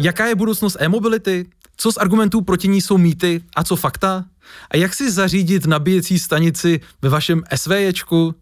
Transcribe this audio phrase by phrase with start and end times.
[0.00, 1.46] Jaká je budoucnost e-mobility?
[1.76, 4.24] Co z argumentů proti ní jsou mýty a co fakta?
[4.70, 8.34] A jak si zařídit nabíjecí stanici ve vašem SVJčku?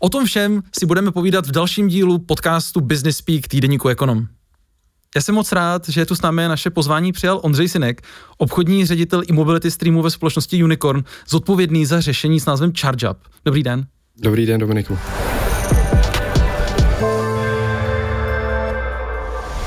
[0.00, 4.26] O tom všem si budeme povídat v dalším dílu podcastu Business Speak týdeníku Ekonom.
[5.16, 8.02] Já jsem moc rád, že tu s námi naše pozvání přijal Ondřej Sinek,
[8.38, 13.18] obchodní ředitel i mobility streamu ve společnosti Unicorn, zodpovědný za řešení s názvem ChargeUp.
[13.44, 13.86] Dobrý den.
[14.22, 14.98] Dobrý den, Dominiku.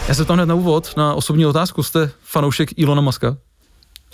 [0.07, 1.83] Já se tam hned na úvod na osobní otázku.
[1.83, 3.37] Jste fanoušek Ilona Maska?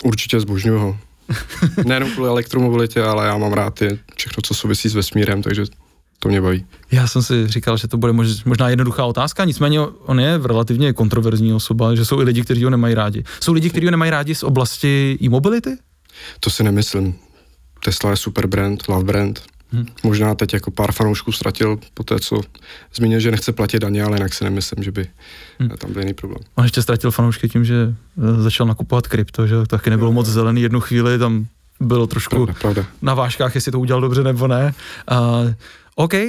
[0.04, 0.98] Určitě zbožňuju ho.
[1.86, 5.64] Nejenom kvůli elektromobilitě, ale já mám rád je všechno, co souvisí s vesmírem, takže
[6.18, 6.66] to mě baví.
[6.90, 8.12] Já jsem si říkal, že to bude
[8.44, 12.70] možná jednoduchá otázka, nicméně on je relativně kontroverzní osoba, že jsou i lidi, kteří ho
[12.70, 13.24] nemají rádi.
[13.40, 15.76] Jsou lidi, kteří ho nemají rádi z oblasti e-mobility?
[16.40, 17.14] To si nemyslím.
[17.84, 19.42] Tesla je super brand, love brand.
[19.72, 19.86] Hmm.
[20.02, 22.40] Možná teď jako pár fanoušků ztratil po té, co
[22.94, 25.06] zmínil, že nechce platit daně, ale jinak si nemyslím, že by
[25.58, 25.70] hmm.
[25.70, 26.40] tam byl jiný problém.
[26.54, 30.26] On ještě ztratil fanoušky tím, že eh, začal nakupovat krypto, že taky nebylo no, moc
[30.26, 31.46] zelený jednu chvíli, tam
[31.80, 32.86] bylo trošku pravda, pravda.
[33.02, 34.74] na vážkách, jestli to udělal dobře nebo ne.
[35.10, 35.52] Uh,
[35.94, 36.20] OK, uh,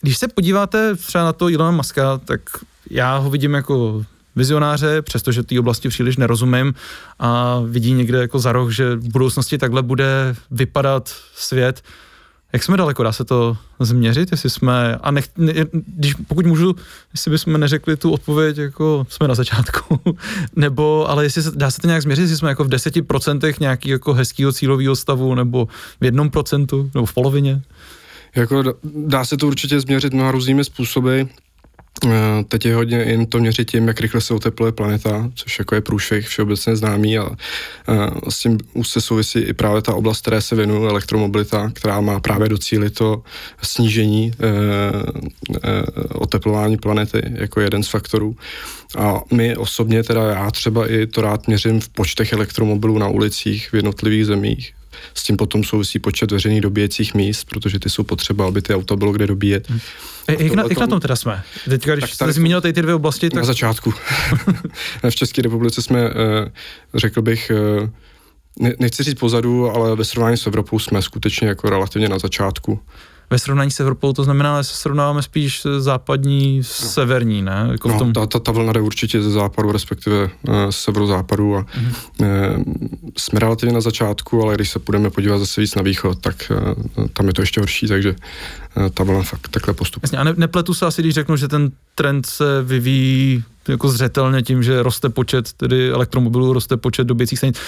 [0.00, 2.40] když se podíváte třeba na to Ilona Muska, tak
[2.90, 4.04] já ho vidím jako
[4.36, 6.74] vizionáře, přestože té oblasti příliš nerozumím
[7.18, 11.82] a vidí někde jako za roh, že v budoucnosti takhle bude vypadat svět.
[12.52, 16.76] Jak jsme daleko, dá se to změřit, jestli jsme, a nech, ne, když, pokud můžu,
[17.12, 20.00] jestli bychom neřekli tu odpověď, jako jsme na začátku,
[20.56, 23.60] nebo, ale jestli se, dá se to nějak změřit, jestli jsme jako v deseti procentech
[23.60, 25.68] nějaký jako hezkýho cílového stavu, nebo
[26.00, 27.62] v jednom procentu, nebo v polovině?
[28.34, 31.22] Jako dá se to určitě změřit mnoha různými způsoby.
[32.06, 35.74] Eh, teď je hodně jen to měřit tím, jak rychle se otepluje planeta, což jako
[35.74, 37.30] je průšvih všeobecně známý a,
[38.26, 42.00] a s tím už se souvisí i právě ta oblast, které se věnuje elektromobilita, která
[42.00, 43.22] má právě docílit to
[43.62, 45.82] snížení e, e,
[46.14, 48.36] oteplování planety jako jeden z faktorů.
[48.98, 53.72] A my osobně, teda já třeba i to rád měřím v počtech elektromobilů na ulicích
[53.72, 54.72] v jednotlivých zemích,
[55.14, 58.96] s tím potom souvisí počet veřejných dobíjecích míst, protože ty jsou potřeba, aby ty auto
[58.96, 59.70] bylo kde dobíjet.
[59.70, 59.80] Hmm.
[60.28, 61.42] E, jak, na, jak na tom teda jsme?
[61.68, 63.40] Teďka, když jste zmínil tady ty dvě oblasti, tak...
[63.40, 63.94] Na začátku.
[65.10, 66.12] v České republice jsme, eh,
[66.94, 72.08] řekl bych, eh, nechci říct pozadu, ale ve srovnání s Evropou jsme skutečně jako relativně
[72.08, 72.80] na začátku
[73.30, 76.64] ve srovnání s Evropou, to znamená, že se srovnáváme spíš západní, no.
[76.64, 77.68] severní, ne?
[77.72, 78.12] Jako no, tom...
[78.12, 81.92] ta, ta, ta vlna jde určitě ze západu, respektive uh, severozápadu a mm-hmm.
[82.20, 82.62] uh,
[83.16, 86.52] jsme relativně na začátku, ale když se budeme podívat zase víc na východ, tak
[86.96, 88.14] uh, tam je to ještě horší, takže
[88.94, 90.06] ta vlna fakt takhle postupuje.
[90.08, 94.42] Jasně, a ne, nepletu se asi, když řeknu, že ten trend se vyvíjí jako zřetelně
[94.42, 97.58] tím, že roste počet tedy elektromobilů, roste počet doběcích stanic.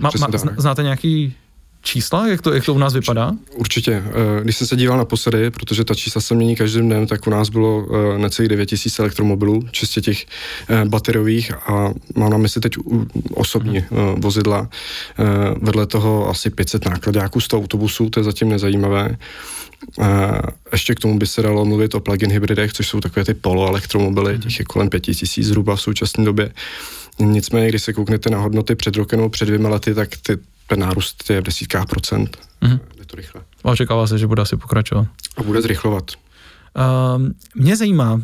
[0.00, 1.34] Ma, ma, znáte nějaký
[1.82, 3.32] čísla, jak to, jak to u nás vypadá?
[3.54, 3.92] Určitě.
[3.92, 7.26] Eh, když jsem se díval na posedy, protože ta čísla se mění každým dnem, tak
[7.26, 10.26] u nás bylo eh, necelých 9 tisíc elektromobilů, čistě těch
[10.68, 12.72] eh, bateriových a mám na mysli teď
[13.34, 14.20] osobní hmm.
[14.20, 14.68] vozidla.
[15.60, 19.16] Vedle toho asi 500 nákladáků, 100 autobusů, to je zatím nezajímavé.
[20.72, 24.32] Ještě k tomu by se dalo mluvit o plug-in hybridech, což jsou takové ty poloelektromobily,
[24.32, 24.42] hmm.
[24.42, 26.52] těch je kolem 5 tisíc zhruba v současné době.
[27.20, 30.80] Nicméně, když se kouknete na hodnoty před rokem nebo před dvěma lety, tak ty ten
[30.80, 32.38] nárůst je v desítkách procent.
[32.62, 32.80] Mm-hmm.
[32.98, 33.40] Je to rychle.
[33.64, 35.06] A očekává se, že bude asi pokračovat.
[35.36, 36.10] A bude zrychlovat.
[36.78, 38.20] Uh, mě zajímá, uh,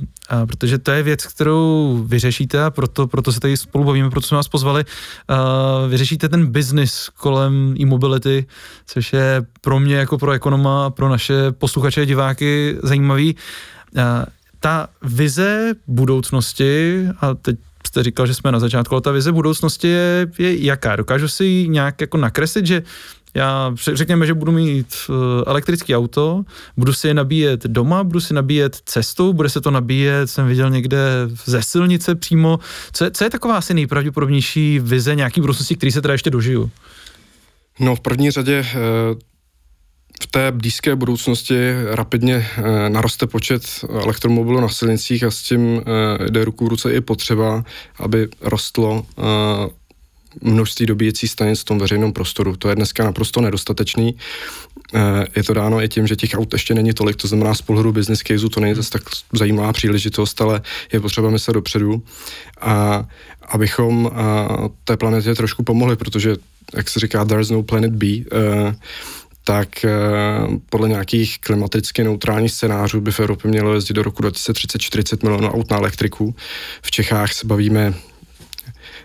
[0.46, 4.36] protože to je věc, kterou vyřešíte a proto, proto se tady spolu bavíme, proto jsme
[4.36, 8.46] vás pozvali, uh, vyřešíte ten biznis kolem e-mobility,
[8.86, 13.36] což je pro mě jako pro ekonoma, pro naše posluchače a diváky zajímavý.
[13.96, 14.02] Uh,
[14.60, 17.56] ta vize budoucnosti, a teď
[17.94, 20.96] jste říkal, že jsme na začátku, ale ta vize budoucnosti je, je jaká?
[20.96, 22.82] Dokážu si ji nějak jako nakreslit, že
[23.34, 25.14] já řekněme, že budu mít uh,
[25.46, 26.44] elektrický auto,
[26.76, 30.70] budu si je nabíjet doma, budu si nabíjet cestou, bude se to nabíjet, jsem viděl
[30.70, 30.98] někde
[31.44, 32.58] ze silnice přímo.
[32.92, 36.70] Co je, co je taková asi nejpravděpodobnější vize nějaký budoucnosti, který se teda ještě dožiju?
[37.80, 39.18] No v první řadě uh
[40.22, 41.54] v té blízké budoucnosti
[41.90, 46.94] rapidně e, naroste počet elektromobilů na silnicích a s tím e, jde ruku v ruce
[46.94, 47.64] i potřeba,
[47.98, 49.84] aby rostlo e,
[50.40, 52.56] množství dobíjecích stanic v tom veřejném prostoru.
[52.56, 54.16] To je dneska naprosto nedostatečný.
[55.36, 57.92] Je to dáno i tím, že těch aut ještě není tolik, to znamená z pohledu
[57.92, 59.02] business caseu to není zase tak
[59.32, 60.62] zajímavá příležitost, ale
[60.92, 62.02] je potřeba myslet dopředu.
[62.60, 63.04] A
[63.48, 64.10] abychom
[64.84, 66.36] té planetě trošku pomohli, protože,
[66.76, 68.06] jak se říká, there's no planet B,
[69.44, 69.90] tak eh,
[70.68, 75.48] podle nějakých klimaticky neutrálních scénářů by v Evropě mělo jezdit do roku 2030 40 milionů
[75.48, 76.34] aut na elektriku.
[76.82, 77.94] V Čechách se bavíme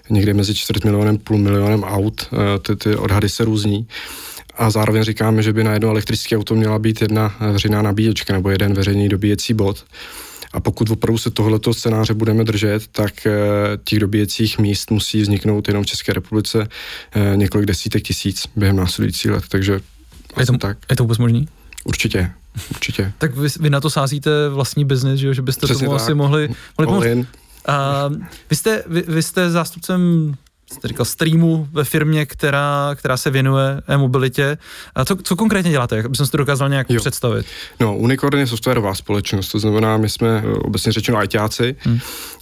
[0.10, 3.88] někde mezi 4 milionem půl milionem aut, eh, ty, ty odhady se různí.
[4.56, 8.50] A zároveň říkáme, že by na jedno elektrické auto měla být jedna veřejná nabíječka nebo
[8.50, 9.86] jeden veřejný dobíjecí bod.
[10.54, 13.32] A pokud opravdu se tohleto scénáře budeme držet, tak eh,
[13.84, 16.68] těch dobíjecích míst musí vzniknout jenom v České republice
[17.16, 19.44] eh, několik desítek tisíc během následujících let.
[19.50, 19.80] Takže
[20.40, 20.78] je to, tak.
[20.90, 21.48] je to vůbec možný?
[21.84, 22.32] Určitě.
[22.70, 23.14] Určitě.
[23.18, 26.02] tak vy, vy na to sázíte vlastní biznis, že, že byste Přesně tomu tak.
[26.02, 27.28] asi mohli, mohli pomoct.
[27.68, 28.10] A
[28.50, 30.34] vy jste, vy, vy jste zástupcem
[30.74, 34.58] jste říkal, streamu ve firmě, která, která se věnuje e-mobilitě.
[34.96, 37.00] A co, co konkrétně děláte, aby jsem si to dokázal nějak jo.
[37.00, 37.46] představit?
[37.80, 42.00] No, Unicorn je softwarová společnost, to znamená, my jsme eh, obecně řečeno ITáci hmm.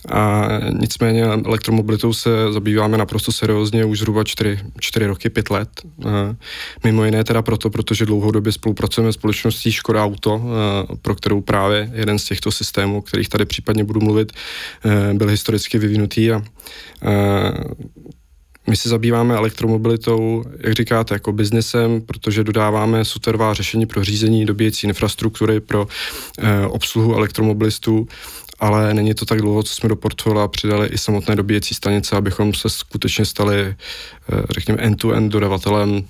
[0.07, 0.48] A
[0.80, 5.69] nicméně elektromobilitou se zabýváme naprosto seriózně už zhruba 4, 4 roky, 5 let.
[6.83, 10.42] Mimo jiné teda proto, protože dlouhodobě spolupracujeme s společností Škoda Auto,
[11.01, 14.31] pro kterou právě jeden z těchto systémů, o kterých tady případně budu mluvit,
[14.86, 16.42] eh, byl historicky vyvinutý a
[18.69, 24.88] my se zabýváme elektromobilitou, jak říkáte, jako biznesem, protože dodáváme softwarová řešení pro řízení dobíjecí
[24.88, 25.88] infrastruktury pro
[26.39, 28.07] e, obsluhu elektromobilistů,
[28.59, 32.54] ale není to tak dlouho, co jsme do portfolia přidali i samotné dobíjecí stanice, abychom
[32.54, 33.75] se skutečně stali, e,
[34.50, 36.04] řekněme, end-to-end dodavatelem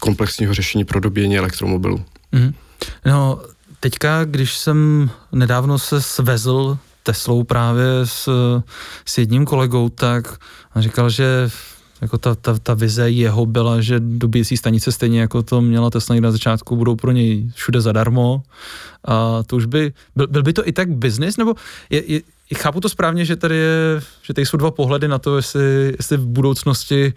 [0.00, 2.04] komplexního řešení pro dobíjení elektromobilů.
[2.32, 2.54] Mm.
[3.06, 3.40] No,
[3.80, 6.78] teďka, když jsem nedávno se svezl
[7.08, 8.28] Teslou právě s,
[9.04, 10.38] s jedním kolegou, tak
[10.76, 11.50] říkal, že
[12.02, 16.20] jako ta, ta, ta vize jeho byla, že dobíjecí stanice stejně jako to měla Tesla
[16.20, 18.42] na začátku, budou pro něj všude zadarmo.
[19.04, 21.54] A to už by, byl, byl by to i tak biznis, nebo
[21.90, 22.20] je, je,
[22.56, 26.16] chápu to správně, že tady je, že tady jsou dva pohledy na to, jestli, jestli
[26.16, 27.12] v budoucnosti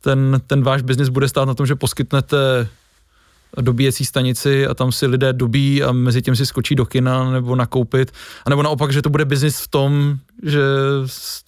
[0.00, 2.68] ten, ten váš biznis bude stát na tom, že poskytnete
[3.60, 7.56] dobíjecí stanici a tam si lidé dobí a mezi tím si skočí do kina nebo
[7.56, 8.12] nakoupit,
[8.46, 10.60] a nebo naopak, že to bude biznis v tom, že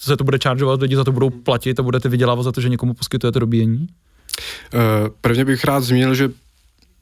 [0.00, 2.68] se to bude čaržovat, lidi za to budou platit a budete vydělávat za to, že
[2.68, 3.88] někomu poskytujete dobíjení?
[4.74, 4.80] Uh,
[5.20, 6.30] prvně bych rád zmínil, že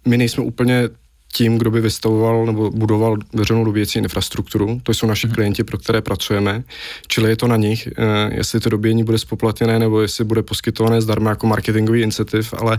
[0.09, 0.89] my nejsme úplně
[1.33, 4.81] tím, kdo by vystavoval nebo budoval veřejnou dobíjecí infrastrukturu.
[4.83, 5.35] To jsou naši hmm.
[5.35, 6.63] klienti, pro které pracujeme.
[7.07, 11.03] Čili je to na nich, eh, jestli to dobíjení bude spoplatněné nebo jestli bude poskytované
[11.03, 12.79] zdarma jako marketingový incentiv, ale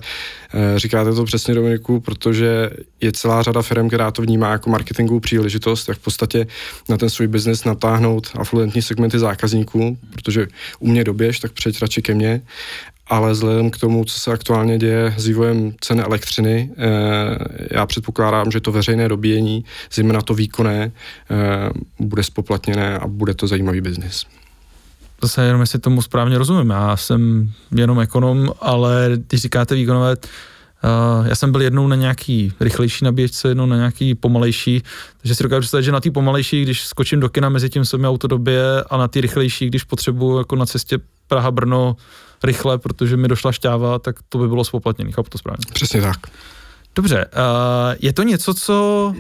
[0.54, 2.70] eh, říkáte to přesně Dominiku, protože
[3.02, 6.48] je celá řada firm, která to vnímá jako marketingovou příležitost, jak v podstatě
[6.90, 10.48] na ten svůj biznis natáhnout afluentní segmenty zákazníků, protože
[10.80, 12.42] u mě doběž, tak přejď radši ke mně
[13.08, 16.86] ale vzhledem k tomu, co se aktuálně děje s vývojem ceny elektřiny, eh,
[17.72, 20.92] já předpokládám, že to veřejné dobíjení, zejména to výkonné,
[21.32, 21.70] eh,
[22.00, 24.26] bude spoplatněné a bude to zajímavý biznis.
[25.22, 30.16] Zase jenom, jestli tomu správně rozumím, já jsem jenom ekonom, ale když říkáte výkonové,
[30.84, 34.84] Uh, já jsem byl jednou na nějaký rychlejší nabíječce, jednou na nějaký pomalejší,
[35.22, 37.98] takže si dokážu představit, že na té pomalejší, když skočím do kina, mezi tím se
[37.98, 41.96] mi auto dobije a na ty rychlejší, když potřebuji jako na cestě Praha-Brno
[42.44, 45.66] rychle, protože mi došla šťáva, tak to by bylo spoplatněné, chápu to správně.
[45.74, 46.18] Přesně tak.
[46.96, 49.16] Dobře, uh, je to něco, co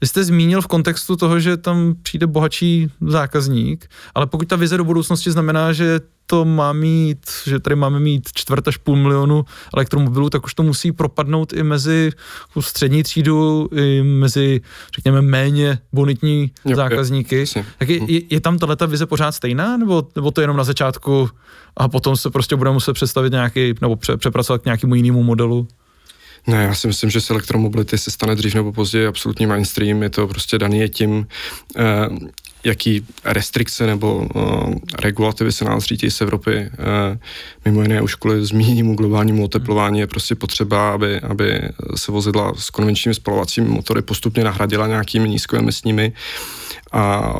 [0.00, 4.76] vy jste zmínil v kontextu toho, že tam přijde bohatší zákazník, ale pokud ta vize
[4.76, 9.44] do budoucnosti znamená, že to má mít, že tady máme mít čtvrt až půl milionu
[9.74, 12.10] elektromobilů, tak už to musí propadnout i mezi
[12.60, 14.60] střední třídu, i mezi,
[14.94, 17.44] řekněme, méně bonitní jo, zákazníky.
[17.56, 20.64] Jo, tak je, je, je tam tato vize pořád stejná, nebo, nebo to jenom na
[20.64, 21.30] začátku
[21.76, 25.68] a potom se prostě bude muset představit nějaký, nebo pře, přepracovat k nějakému jinému modelu?
[26.46, 30.02] Ne, já si myslím, že se elektromobility se stane dřív nebo později absolutní mainstream.
[30.02, 31.26] Je to prostě daný je tím,
[31.76, 31.82] eh,
[32.64, 36.56] jaký restrikce nebo uh, regulativy se nás řídí z Evropy.
[36.56, 37.18] Uh,
[37.64, 41.60] mimo jiné už kvůli zmíněnému globálnímu oteplování je prostě potřeba, aby, aby
[41.96, 46.12] se vozidla s konvenčními spalovacími motory postupně nahradila nějakými nízkoemisními
[46.92, 47.32] a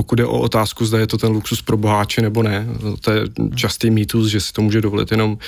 [0.00, 2.66] pokud je o otázku, zda je to ten luxus pro boháče nebo ne,
[3.00, 3.22] to je
[3.54, 5.38] častý mýtus, že si to může dovolit jenom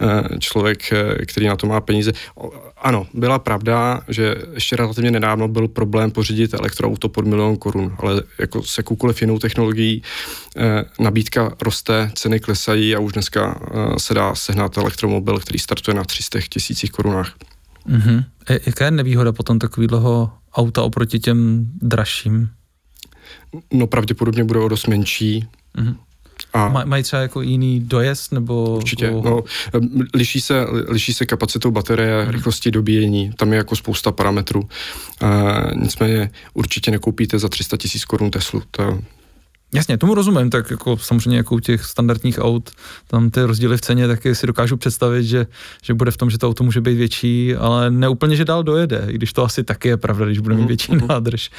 [0.00, 2.12] eh, člověk, eh, který na to má peníze.
[2.76, 8.22] Ano, byla pravda, že ještě relativně nedávno byl problém pořídit elektroauto pod milion korun, ale
[8.38, 10.02] jako se jakoukoliv jinou technologií
[10.56, 13.60] eh, nabídka roste, ceny klesají a už dneska
[13.96, 17.32] se dá sehnat elektromobil, který startuje na 300 tisících korunách.
[17.88, 18.24] Mm-hmm.
[18.66, 22.48] Jaká je nevýhoda potom takového auta oproti těm dražším?
[23.72, 25.46] No pravděpodobně bude o dost menší.
[25.76, 25.96] Mm-hmm.
[26.52, 28.76] A Maj, mají třeba jako jiný dojezd nebo...
[28.76, 29.22] Určitě, jako...
[29.22, 29.42] no,
[30.14, 32.32] liší se, liší se kapacitou baterie, hmm.
[32.32, 34.68] rychlosti dobíjení, tam je jako spousta parametrů.
[35.22, 35.26] E,
[35.74, 38.98] nicméně určitě nekoupíte za 300 tisíc korun Teslu, to,
[39.74, 42.70] Jasně, tomu rozumím, tak jako samozřejmě jako u těch standardních aut,
[43.06, 45.46] tam ty rozdíly v ceně taky si dokážu představit, že,
[45.82, 48.62] že bude v tom, že to auto může být větší, ale ne úplně, že dál
[48.62, 51.08] dojede, i když to asi taky je pravda, když bude mít mhm, větší mm-hmm.
[51.08, 51.50] nádrž.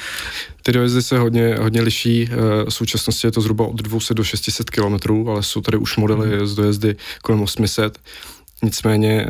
[0.62, 4.24] Ty dojezdy se hodně, hodně liší, eh, v současnosti je to zhruba od 200 do
[4.24, 6.46] 600 km, ale jsou tady už modely mm.
[6.46, 7.98] z dojezdy kolem 800.
[8.64, 9.26] nicméně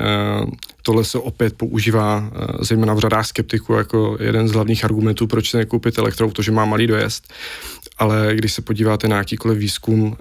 [0.82, 5.58] tohle se opět používá zejména v řadách skeptiků jako jeden z hlavních argumentů, proč se
[5.58, 7.32] nekoupit elektroauto, že má malý dojezd.
[7.98, 10.16] Ale když se podíváte na jakýkoliv výzkum,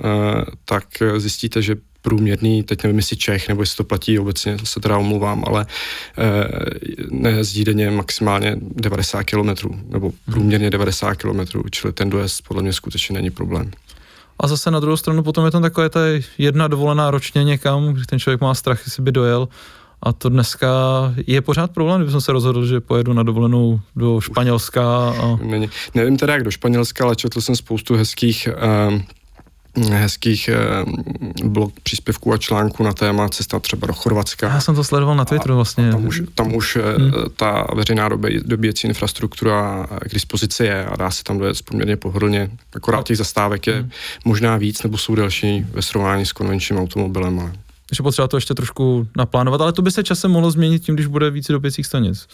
[0.65, 0.85] tak
[1.17, 5.43] zjistíte, že průměrný, teď nevím, jestli Čech, nebo jestli to platí obecně, se teda omluvám,
[5.47, 5.65] ale
[6.17, 6.47] eh,
[7.11, 9.49] nejezdí denně maximálně 90 km,
[9.89, 11.39] nebo průměrně 90 km,
[11.71, 13.71] čili ten dojezd podle mě skutečně není problém.
[14.39, 15.99] A zase na druhou stranu potom je tam takové ta
[16.37, 19.47] jedna dovolená ročně někam, kdy ten člověk má strach, jestli by dojel.
[20.01, 20.67] A to dneska
[21.27, 25.09] je pořád problém, kdybych se rozhodl, že pojedu na dovolenou do Španělska.
[25.09, 25.39] A...
[25.95, 28.49] Nevím teda jak do Španělska, ale četl jsem spoustu hezkých
[28.91, 29.01] uh,
[29.75, 30.57] hezkých eh,
[31.43, 34.47] blog příspěvků a článků na téma cesta třeba do Chorvatska.
[34.47, 35.91] Já jsem to sledoval na Twitteru vlastně.
[35.91, 37.11] Tam už, tam už eh, hmm.
[37.35, 42.49] ta veřejná době, dobíjecí infrastruktura k dispozici je a dá se tam dojet poměrně pohodlně.
[42.75, 43.89] Akorát těch zastávek je hmm.
[44.25, 47.51] možná víc nebo jsou delší ve srovnání s konvenčním automobilem, ale
[47.93, 51.07] takže potřeba to ještě trošku naplánovat, ale to by se časem mohlo změnit tím, když
[51.07, 52.27] bude více doběcích stanic.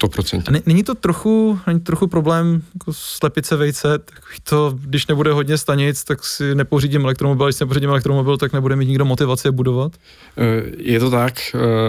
[0.00, 0.42] 100%.
[0.48, 5.58] A není to trochu, není trochu problém jako slepice vejce, takový to, když nebude hodně
[5.58, 9.52] stanic, tak si nepořídím elektromobil, když si nepořídím elektromobil, tak nebude mít nikdo motivaci je
[9.52, 9.92] budovat?
[10.38, 11.34] Eh, je to tak.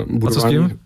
[0.07, 0.79] Budování, A co s tím?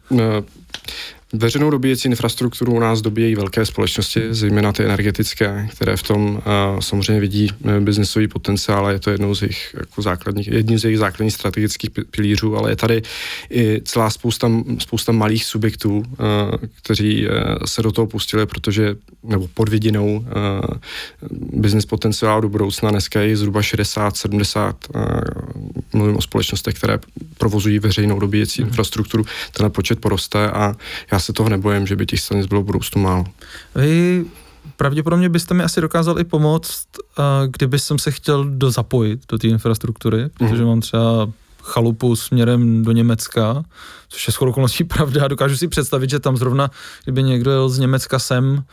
[1.33, 6.29] Eh, Veřejnou dobíjecí infrastrukturu u nás dobíjejí velké společnosti, zejména ty energetické, které v tom
[6.35, 10.79] uh, samozřejmě vidí uh, biznesový potenciál a je to jednou z jejich jako základních, jedním
[10.79, 13.01] z jejich základních strategických pilířů, ale je tady
[13.49, 16.05] i celá spousta, spousta malých subjektů, uh,
[16.83, 17.33] kteří uh,
[17.65, 20.23] se do toho pustili, protože, nebo pod vidinou uh,
[21.31, 25.01] biznes potenciálu do budoucna dneska je zhruba 60-70, uh,
[25.93, 26.99] mluvím o společnostech, které
[27.37, 28.67] provozují veřejnou dobíjecí mm.
[28.67, 30.75] infrastrukturu, ten počet poroste a
[31.11, 33.25] já se toho nebojím, že by těch stanic bylo v budoucnu málo.
[33.75, 34.25] Vy
[34.77, 36.85] pravděpodobně byste mi asi dokázal i pomoct,
[37.47, 40.67] kdyby jsem se chtěl do zapojit do té infrastruktury, protože mm.
[40.67, 41.29] mám třeba
[41.63, 43.63] chalupu směrem do Německa,
[44.09, 45.27] což je shodou okolností pravda.
[45.27, 46.71] Dokážu si představit, že tam zrovna,
[47.03, 48.63] kdyby někdo jel z Německa sem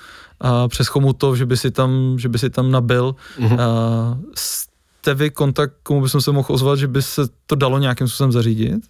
[0.41, 3.15] a přes Chomutov, že by si tam, že by si tam nabil.
[3.39, 3.61] Mm-hmm.
[3.61, 8.09] A jste vy kontakt, komu by se mohl ozvat, že by se to dalo nějakým
[8.09, 8.83] způsobem zařídit?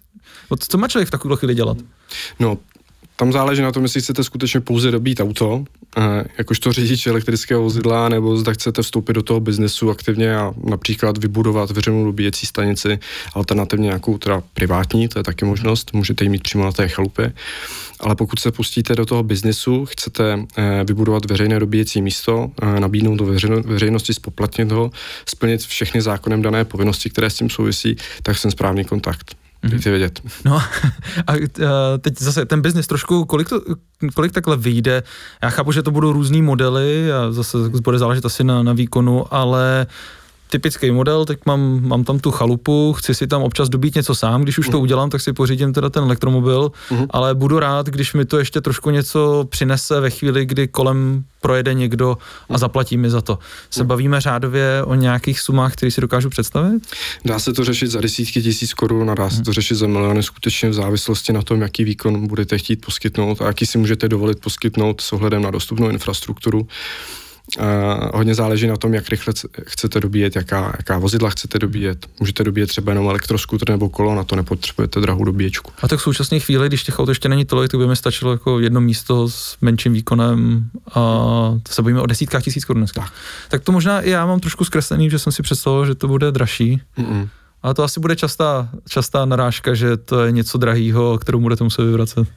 [0.59, 1.77] Co má člověk v takovou chvíli dělat?
[2.39, 2.57] No,
[3.19, 5.63] tam záleží na tom, jestli chcete skutečně pouze dobít auto,
[5.97, 11.17] eh, jakožto řidič elektrického vozidla, nebo zda chcete vstoupit do toho biznesu aktivně a například
[11.17, 12.99] vybudovat veřejnou dobíjecí stanici,
[13.33, 17.33] alternativně nějakou teda privátní, to je taky možnost, můžete ji mít přímo na té chalupě.
[17.99, 23.15] Ale pokud se pustíte do toho biznesu, chcete eh, vybudovat veřejné dobíjecí místo, eh, nabídnout
[23.15, 23.25] do
[23.65, 24.91] veřejnosti, spoplatnit ho,
[25.25, 29.38] splnit všechny zákonem dané povinnosti, které s tím souvisí, tak jsem správný kontakt.
[29.63, 30.21] Dejte vědět.
[30.45, 30.61] No
[31.27, 31.33] a
[32.01, 33.61] teď zase ten biznis trošku, kolik, to,
[34.15, 35.03] kolik takhle vyjde?
[35.43, 39.33] Já chápu, že to budou různý modely a zase bude záležet asi na, na výkonu,
[39.33, 39.87] ale
[40.51, 44.41] typický model, teď mám, mám tam tu chalupu, chci si tam občas dobít něco sám,
[44.41, 44.81] když už to mhm.
[44.81, 47.07] udělám, tak si pořídím teda ten elektromobil, uh-huh.
[47.09, 51.73] ale budu rád, když mi to ještě trošku něco přinese ve chvíli, kdy kolem projede
[51.73, 52.17] někdo
[52.49, 52.59] a mhm.
[52.59, 53.39] zaplatí mi za to.
[53.69, 56.83] Se bavíme řádově o nějakých sumách, které si dokážu představit?
[57.25, 60.23] Dá se to řešit za desítky tisíc korun a dá se to řešit za miliony
[60.23, 64.39] skutečně v závislosti na tom, jaký výkon budete chtít poskytnout a jaký si můžete dovolit
[64.39, 66.67] poskytnout s ohledem na dostupnou infrastrukturu.
[68.13, 72.05] Hodně záleží na tom, jak rychle chcete dobíjet, jaká, jaká vozidla chcete dobíjet.
[72.19, 75.71] Můžete dobíjet třeba jenom elektroskuter nebo kolo, na to nepotřebujete drahou dobíječku.
[75.81, 78.31] A tak v současné chvíli, když těch aut ještě není tolik, tak by mi stačilo
[78.31, 81.01] jako jedno místo s menším výkonem a
[81.63, 83.01] to se bavíme o desítkách tisíc korun dneska.
[83.01, 83.11] Tak.
[83.49, 86.31] tak to možná i já mám trošku zkreslený, že jsem si představil, že to bude
[86.31, 86.81] dražší.
[86.97, 87.29] Mm-mm.
[87.63, 91.83] Ale to asi bude častá, častá narážka, že to je něco drahého, kterou budete muset
[91.83, 92.27] vyvracet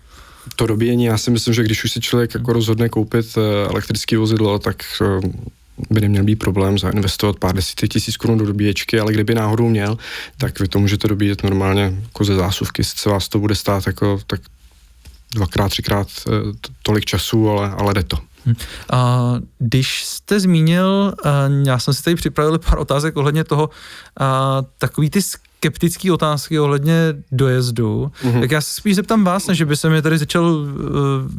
[0.57, 4.19] to dobíjení, já si myslím, že když už si člověk jako rozhodne koupit eh, elektrické
[4.19, 5.29] vozidlo, tak eh,
[5.91, 9.99] by neměl být problém zainvestovat pár desítek tisíc korun do dobíječky, ale kdyby náhodou měl,
[10.37, 14.21] tak vy to můžete dobíjet normálně jako ze zásuvky, sice vás to bude stát jako
[14.27, 14.41] tak
[15.35, 16.31] dvakrát, třikrát eh,
[16.83, 18.19] tolik času, ale, ale jde to.
[18.47, 18.55] Hm.
[18.93, 21.15] A když jste zmínil,
[21.65, 23.71] já jsem si tady připravil pár otázek ohledně toho,
[24.21, 25.23] a, takový ty
[25.63, 26.95] skeptické otázky ohledně
[27.33, 28.41] dojezdu, mm-hmm.
[28.41, 30.69] tak já se spíš zeptám vás, než by se mi tady začal uh,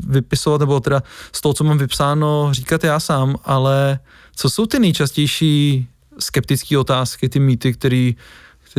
[0.07, 4.00] vypisovat, nebo teda z toho, co mám vypsáno, říkat já sám, ale
[4.36, 5.88] co jsou ty nejčastější
[6.19, 8.15] skeptické otázky, ty mýty, který,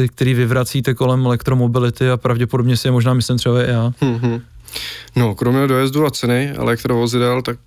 [0.06, 3.92] který vyvracíte kolem elektromobility a pravděpodobně si je možná myslím třeba i já?
[4.00, 4.40] Mm-hmm.
[5.16, 7.58] No, kromě dojezdu a ceny elektrovozidel, tak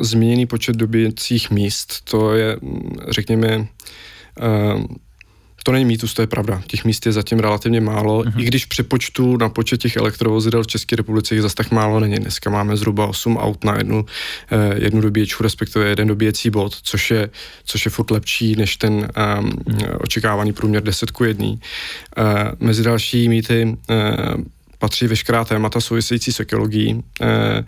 [0.00, 2.58] zmíněný počet dobíjecích míst, to je,
[3.08, 4.84] řekněme, uh,
[5.68, 6.62] to není mýtus, to je pravda.
[6.66, 8.40] Těch míst je zatím relativně málo, uh-huh.
[8.40, 12.00] i když při počtu na počet těch elektrovozidel v České republice jich zase tak málo
[12.00, 12.16] není.
[12.16, 14.06] Dneska máme zhruba 8 aut na jednu,
[14.50, 17.30] eh, jednu dobíječku, respektive jeden dobíjecí bod, což je,
[17.64, 19.96] což je furt lepší než ten um, uh-huh.
[20.00, 21.46] očekávaný průměr 10 ku 1.
[21.46, 21.56] Uh,
[22.60, 24.44] mezi další mýty uh,
[24.78, 27.02] patří veškerá témata související s ekologií.
[27.20, 27.64] Eh,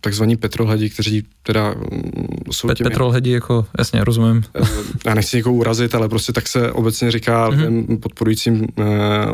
[0.00, 2.12] takzvaní petrolhedi, kteří teda mm,
[2.50, 2.90] jsou Pet, těmi...
[2.90, 4.44] Petrolhedi, jako, jasně, rozumím.
[4.54, 4.66] Eh,
[5.06, 7.98] já nechci někoho urazit, ale prostě tak se obecně říká mm-hmm.
[8.00, 8.86] podporujícím uh,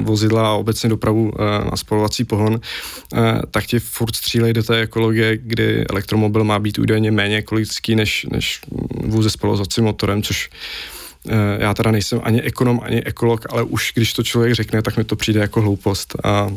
[0.05, 4.81] vozidla a obecně dopravu uh, na spalovací pohon, uh, tak ti furt střílejí do té
[4.81, 8.61] ekologie, kdy elektromobil má být údajně méně ekologický než, než
[9.05, 9.37] vůz
[9.71, 10.51] se motorem, což
[11.59, 15.05] já teda nejsem ani ekonom, ani ekolog, ale už když to člověk řekne, tak mi
[15.05, 16.17] to přijde jako hloupost.
[16.25, 16.49] A, a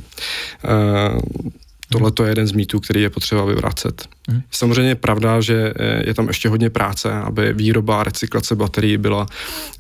[1.92, 4.08] Tohle to je jeden z mýtů, který je potřeba vyvracet.
[4.30, 4.42] Mm.
[4.52, 8.98] Samozřejmě je pravda, že eh, je tam ještě hodně práce, aby výroba a recyklace baterií
[8.98, 9.26] byla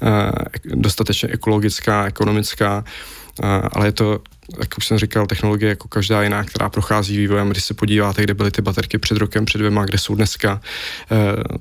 [0.03, 0.31] eh,
[0.75, 2.83] dostatečně ekologická, ekonomická,
[3.43, 4.19] eh, ale je to,
[4.59, 7.49] jak už jsem říkal, technologie jako každá jiná, která prochází vývojem.
[7.49, 10.61] Když se podíváte, kde byly ty baterky před rokem, před dvěma, kde jsou dneska,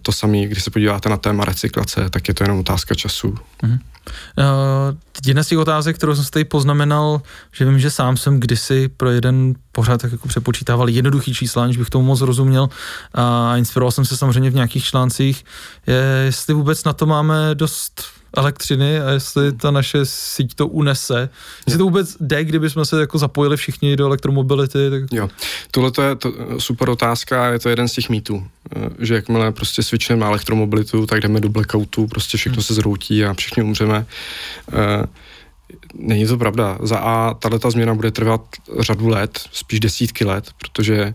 [0.03, 3.35] to samé, když se podíváte na téma recyklace, tak je to jenom otázka času.
[3.63, 3.73] Mm.
[3.73, 3.77] Uh,
[5.27, 7.23] jedna z těch otázek, kterou jsem si tady poznamenal,
[7.53, 11.77] že vím, že sám jsem kdysi pro jeden pořád tak jako přepočítával jednoduchý čísla, aniž
[11.77, 12.69] bych tomu moc rozuměl
[13.15, 15.45] a inspiroval jsem se samozřejmě v nějakých článcích,
[15.87, 21.29] je, jestli vůbec na to máme dost elektřiny a jestli ta naše síť to unese.
[21.67, 24.91] Jestli to vůbec jde, kdyby jsme se jako zapojili všichni do elektromobility.
[24.91, 25.03] Tak...
[25.13, 25.29] Jo,
[25.71, 28.47] tohle to je to, super otázka, je to jeden z těch mýtů,
[28.77, 32.63] eh, že jakmile prostě switchneme na elektromobilitu, tak jdeme do blackoutu, prostě všechno hmm.
[32.63, 34.07] se zhroutí a všichni umřeme.
[34.73, 35.05] Uh,
[35.95, 36.79] Není to pravda.
[36.83, 38.43] Za A, tato změna bude trvat
[38.79, 41.15] řadu let, spíš desítky let, protože e,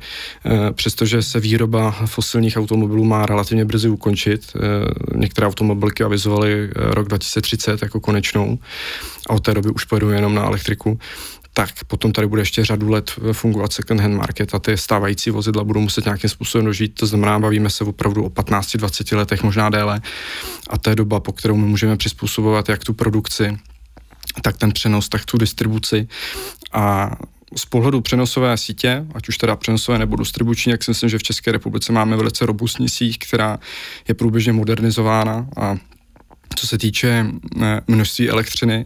[0.74, 4.60] přestože se výroba fosilních automobilů má relativně brzy ukončit, e,
[5.18, 8.60] některé automobilky avizovaly eh, rok 2030 jako konečnou
[9.30, 11.00] a od té doby už pojedou jenom na elektriku,
[11.54, 15.64] tak potom tady bude ještě řadu let fungovat second hand market a ty stávající vozidla
[15.64, 16.96] budou muset nějakým způsobem dožít.
[16.96, 20.02] To znamená, bavíme se opravdu o 15-20 letech, možná déle.
[20.70, 23.58] A to je doba, po kterou my můžeme přizpůsobovat jak tu produkci,
[24.42, 26.08] tak ten přenos, tak tu distribuci
[26.74, 27.12] a
[27.58, 31.24] z pohledu přenosové sítě, ať už teda přenosové nebo distribuční, jak si myslím, že v
[31.24, 33.60] České republice máme velice robustní síť, která
[34.08, 35.78] je průběžně modernizována a
[36.56, 37.26] co se týče
[37.62, 38.86] eh, množství elektřiny,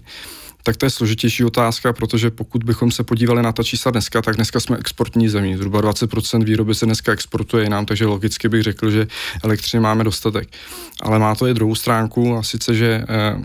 [0.64, 4.36] tak to je složitější otázka, protože pokud bychom se podívali na ta čísla dneska, tak
[4.36, 5.58] dneska jsme exportní zemí.
[5.58, 9.08] Zhruba 20% výroby se dneska exportuje jinam, takže logicky bych řekl, že
[9.44, 10.50] elektřiny máme dostatek.
[11.02, 13.42] Ale má to i druhou stránku a sice, že eh,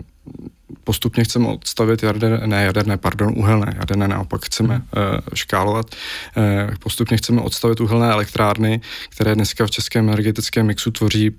[0.83, 5.01] postupně chceme odstavit jaderné, ne jaderné, pardon, uhelné, jaderné naopak chceme uh,
[5.33, 5.95] škálovat,
[6.37, 11.31] uh, postupně chceme odstavit uhelné elektrárny, které dneska v českém energetickém mixu tvoří,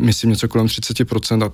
[0.00, 1.52] myslím, něco kolem 30% a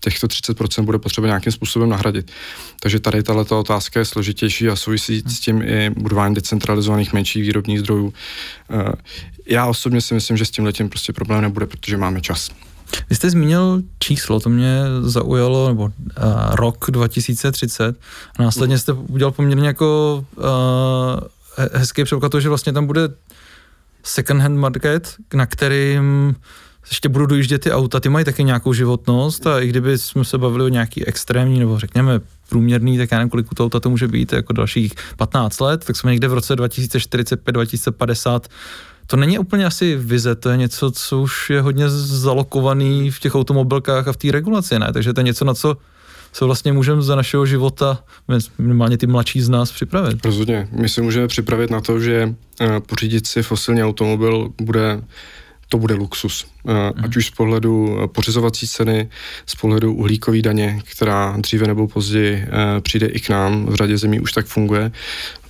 [0.00, 2.32] těchto 30% bude potřeba nějakým způsobem nahradit.
[2.80, 7.78] Takže tady tato otázka je složitější a souvisí s tím i budování decentralizovaných menších výrobních
[7.78, 8.14] zdrojů.
[8.70, 8.92] Eh,
[9.46, 12.50] já osobně si myslím, že s tím letím prostě problém nebude, protože máme čas.
[13.10, 15.90] Vy jste zmínil číslo, to mě zaujalo, nebo uh,
[16.54, 17.96] rok 2030.
[18.38, 20.44] A následně jste udělal poměrně jako uh,
[21.72, 23.08] hezký překlad to, že vlastně tam bude
[24.02, 26.36] second hand market, na kterým
[26.90, 30.38] ještě budou dojíždět ty auta, ty mají taky nějakou životnost a i kdyby jsme se
[30.38, 34.08] bavili o nějaký extrémní nebo řekněme průměrný, tak já nevím, kolik to auta to může
[34.08, 38.48] být, jako dalších 15 let, tak jsme někde v roce 2045, 2050
[39.10, 43.34] to není úplně asi vize, to je něco, co už je hodně zalokovaný v těch
[43.34, 44.92] automobilkách a v té regulaci, ne?
[44.92, 45.76] Takže to je něco, na co
[46.32, 48.04] se vlastně můžeme za našeho života,
[48.58, 50.24] minimálně ty mladší z nás, připravit.
[50.24, 50.68] Rozhodně.
[50.72, 55.02] My se můžeme připravit na to, že eh, pořídit si fosilní automobil bude
[55.68, 56.46] to bude luxus.
[56.66, 57.04] Hmm.
[57.04, 59.08] Ať už z pohledu pořizovací ceny,
[59.46, 62.46] z pohledu uhlíkové daně, která dříve nebo později
[62.80, 64.92] přijde i k nám, v řadě zemí už tak funguje.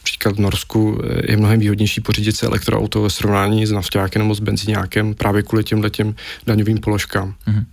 [0.08, 4.40] Například v Norsku je mnohem výhodnější pořídit si elektroauto ve srovnání s naftákem nebo s
[4.40, 6.14] benzíňákem právě kvůli těm letěm
[6.46, 7.34] daňovým položkám.
[7.46, 7.64] Mm-hmm.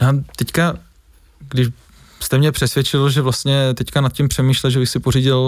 [0.00, 0.78] No a teďka,
[1.48, 1.68] když
[2.20, 5.38] jste mě přesvědčil, že vlastně teďka nad tím přemýšlel, že bych si pořídil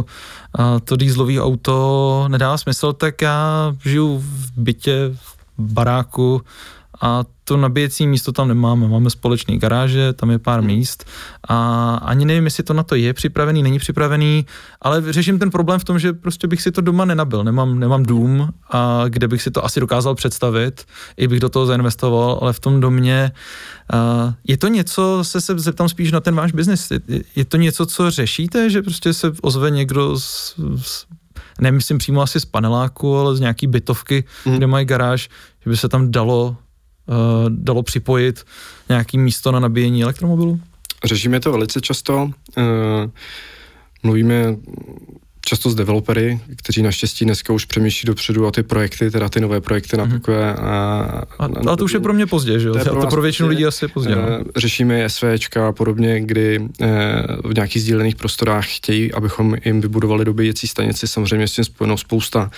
[0.59, 5.11] uh, to dýzlové auto, nedá smysl, tak já žiju v bytě,
[5.59, 6.43] v baráku
[7.01, 8.89] a to nabíjecí místo tam nemáme.
[8.89, 10.67] Máme společný garáže, tam je pár hmm.
[10.67, 11.05] míst
[11.49, 14.47] a ani nevím, jestli to na to je připravený, není připravený,
[14.83, 17.45] ale řeším ten problém v tom, že prostě bych si to doma nenabil.
[17.45, 20.85] Nemám, nemám dům, a kde bych si to asi dokázal představit,
[21.17, 23.33] i bych do toho zainvestoval, ale v tom domě
[23.93, 27.01] uh, je to něco, se, se zeptám spíš na ten váš biznis, je,
[27.37, 31.07] je to něco, co řešíte, že prostě se ozve někdo z, z
[31.61, 34.57] nemyslím přímo asi z paneláku, ale z nějaký bytovky, mm.
[34.57, 35.29] kde mají garáž,
[35.65, 36.57] že by se tam dalo
[37.49, 38.45] dalo připojit
[38.89, 40.61] nějaký místo na nabíjení elektromobilu?
[41.05, 42.23] Řešíme to velice často.
[42.23, 42.33] Uh,
[44.03, 44.57] mluvíme
[45.51, 49.61] často s developery, kteří naštěstí dneska už přemýšlí dopředu a ty projekty, teda ty nové
[49.61, 50.13] projekty na mm-hmm.
[50.13, 50.55] takové...
[50.55, 50.75] A,
[51.39, 52.75] a, a to už je pro mě pozdě, že jo?
[52.75, 54.17] To, to pro většinu lidí asi je pozdě.
[54.17, 54.23] No.
[54.57, 56.69] Řešíme SVčka a podobně, kdy
[57.45, 61.09] v nějakých sdílených prostorách chtějí, abychom jim vybudovali dobíjecí stanici.
[61.09, 62.51] Samozřejmě s tím spojeno spousta,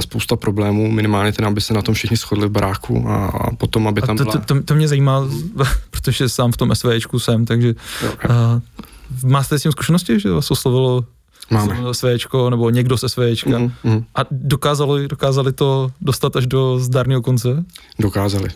[0.00, 3.88] spousta problémů, minimálně ten, aby se na tom všichni shodli v baráku a, a potom,
[3.88, 4.36] aby tam to, byla...
[4.36, 5.28] To, to, to mě zajímá,
[5.90, 8.12] protože sám v tom SVčku jsem, takže jo, jo.
[8.30, 11.04] Uh, máte s tím zkušenosti, že vás oslovilo
[11.50, 11.76] Máme.
[11.92, 14.04] SVčko nebo někdo z SVčka mm, mm.
[14.14, 17.64] a dokázali, dokázali to dostat až do zdárného konce?
[17.98, 18.48] Dokázali.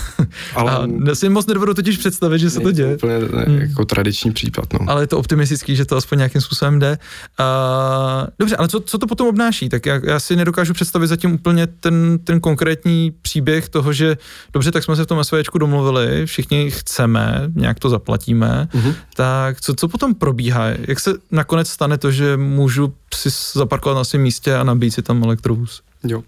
[0.54, 2.94] Ale a si moc nedovedu totiž představit, že se to děje.
[2.94, 3.58] Úplně ne, hmm.
[3.58, 4.72] jako tradiční případ.
[4.72, 4.80] No.
[4.88, 6.98] Ale je to optimistický, že to aspoň nějakým způsobem jde.
[7.38, 9.68] A, dobře, ale co, co to potom obnáší?
[9.68, 14.16] Tak já, já si nedokážu představit zatím úplně ten, ten konkrétní příběh toho, že
[14.52, 18.94] dobře, tak jsme se v tom SVčku domluvili, všichni chceme, nějak to zaplatíme, uh-huh.
[19.16, 20.66] tak co, co potom probíhá?
[20.66, 23.28] Jak se nakonec stane to, že můžu si
[23.58, 25.82] zaparkovat na svém místě a nabít si tam elektrobus?
[26.04, 26.22] Jo,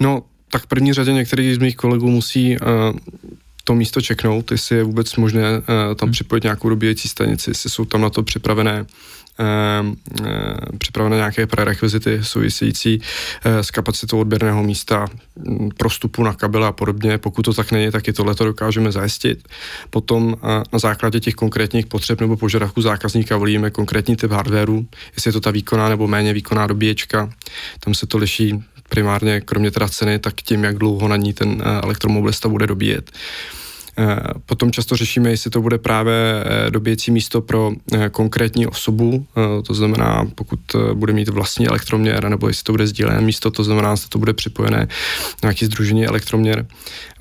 [0.00, 0.22] no
[0.56, 2.66] tak v první řadě některý z mých kolegů musí uh,
[3.64, 5.64] to místo čeknout, jestli je vůbec možné uh,
[5.94, 6.12] tam hmm.
[6.12, 8.86] připojit nějakou dobíjecí stanici, jestli jsou tam na to připravené
[9.40, 9.94] uh,
[10.78, 13.00] připravené nějaké prerekvizity související
[13.44, 17.18] s kapacitou odběrného místa, um, prostupu na kabele a podobně.
[17.18, 19.48] Pokud to tak není, tak i tohle to dokážeme zajistit.
[19.90, 20.36] Potom
[20.72, 25.40] na základě těch konkrétních potřeb nebo požadavků zákazníka volíme konkrétní typ hardwareu, jestli je to
[25.40, 27.30] ta výkonná nebo méně výkonná dobíječka.
[27.80, 31.62] Tam se to liší primárně kromě teda ceny, tak tím, jak dlouho na ní ten
[31.64, 33.10] eh, elektromobilista bude dobíjet.
[33.98, 37.72] Eh, potom často řešíme, jestli to bude právě eh, dobíjecí místo pro
[38.10, 39.26] konkrétní osobu,
[39.66, 40.60] to znamená, pokud
[40.94, 44.32] bude mít vlastní elektroměr, nebo jestli to bude sdílené místo, to znamená, že to bude
[44.32, 44.88] připojené
[45.42, 46.66] nějaký združení elektroměr.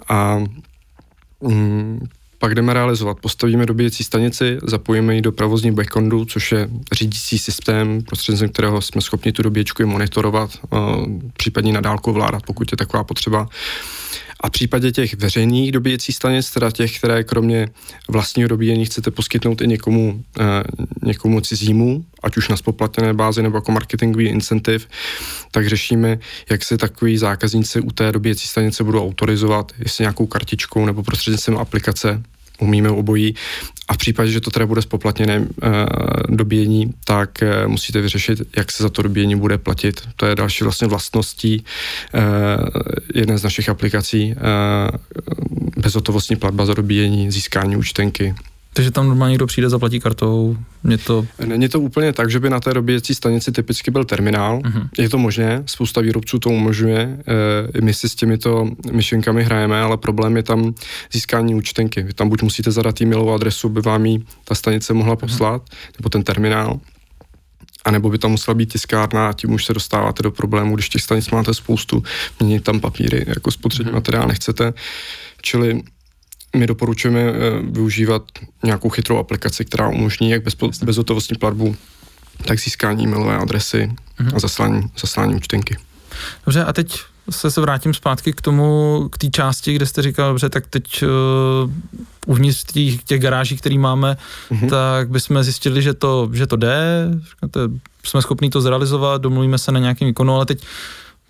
[0.07, 0.43] A
[1.41, 1.99] mm,
[2.37, 3.19] pak jdeme realizovat.
[3.21, 9.01] Postavíme dobíjecí stanici, zapojíme ji do provozní backendu, což je řídící systém, prostřednictvím kterého jsme
[9.01, 10.49] schopni tu dobíječku i monitorovat,
[11.37, 13.47] případně na dálku vládat, pokud je taková potřeba.
[14.39, 17.69] A v případě těch veřejných dobíjecích stanic, teda těch, které kromě
[18.09, 20.43] vlastního dobíjení chcete poskytnout i někomu, eh,
[21.03, 24.87] někomu cizímu, ať už na spoplatněné bázi nebo jako marketingový incentiv,
[25.51, 26.19] tak řešíme,
[26.49, 31.57] jak se takový zákazníci u té dobíjecí stanice budou autorizovat, jestli nějakou kartičkou nebo prostřednictvím
[31.57, 32.23] aplikace,
[32.59, 33.35] umíme obojí.
[33.87, 35.45] A v případě, že to teda bude spoplatněné e,
[36.29, 40.01] dobíjení, tak e, musíte vyřešit, jak se za to dobíjení bude platit.
[40.15, 41.63] To je další vlastně vlastností
[42.13, 42.21] e,
[43.19, 44.35] jedné z našich aplikací, e,
[45.77, 48.35] bezhotovostní platba za dobíjení, získání účtenky.
[48.75, 51.27] Takže tam normálně někdo přijde, zaplatí kartou, mě to...
[51.45, 54.59] Není to úplně tak, že by na té dobíjecí stanici typicky byl terminál.
[54.59, 54.89] Uh-huh.
[54.97, 57.19] Je to možné, spousta výrobců to umožňuje.
[57.77, 60.73] E, my si s těmito myšlenkami hrajeme, ale problém je tam
[61.11, 62.03] získání účtenky.
[62.03, 65.93] Vy tam buď musíte zadat e-mailovou adresu, by vám ji ta stanice mohla poslat, uh-huh.
[65.99, 66.79] nebo ten terminál,
[67.85, 70.89] a nebo by tam musela být tiskárna a tím už se dostáváte do problému, když
[70.89, 72.03] těch stanic máte spoustu,
[72.39, 73.95] měnit tam papíry, jako spotřební uh-huh.
[73.95, 74.73] materiál nechcete.
[75.41, 75.81] Čili
[76.55, 78.23] my doporučujeme eh, využívat
[78.63, 81.75] nějakou chytrou aplikaci, která umožní jak bez, bezhotovostní platbu,
[82.45, 84.35] tak získání e-mailové adresy mm-hmm.
[84.35, 85.77] a zaslání, zaslání účtenky.
[86.45, 90.29] Dobře, a teď se, se vrátím zpátky k tomu, k té části, kde jste říkal,
[90.29, 91.71] dobře, tak teď uh,
[92.25, 94.17] uvnitř těch, těch garáží, které máme,
[94.51, 94.69] mm-hmm.
[94.69, 97.59] tak bychom zjistili, že to, že to jde, říkáte,
[98.03, 100.65] jsme schopni to zrealizovat, domluvíme se na nějakém výkonu, ale teď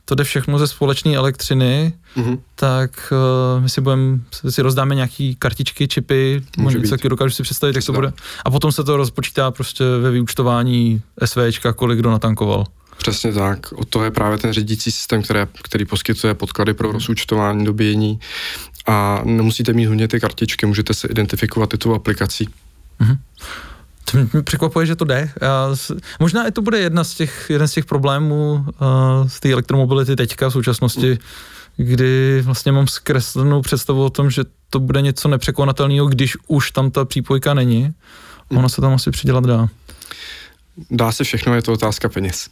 [0.06, 2.40] to jde všechno ze společné elektřiny, mm-hmm.
[2.56, 3.14] tak
[3.58, 7.76] uh, my si budeme, si rozdáme nějaký kartičky, čipy, Může něco taky dokážu si představit,
[7.76, 8.14] jak to bude.
[8.46, 12.66] A potom se to rozpočítá prostě ve vyúčtování SVčka, kolik kdo natankoval.
[12.98, 13.72] Přesně tak.
[13.72, 18.20] O to je právě ten řídící systém, které, který poskytuje podklady pro rozúčtování, dobíjení
[18.88, 22.50] a nemusíte mít hodně ty kartičky, můžete se identifikovat i tu aplikací.
[23.02, 23.18] Mm-hmm.
[24.12, 25.32] To mě překvapuje, že to jde.
[26.20, 30.16] možná i to bude jedna z těch, jeden z těch problémů uh, z té elektromobility
[30.16, 31.18] teďka v současnosti,
[31.78, 36.92] kdy vlastně mám zkreslenou představu o tom, že to bude něco nepřekonatelného, když už tam
[36.92, 37.94] ta přípojka není.
[38.50, 39.68] Ono se tam asi přidělat dá.
[40.92, 42.50] Dá se všechno, je to otázka peněz.